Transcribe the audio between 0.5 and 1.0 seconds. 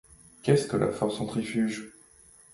ce que la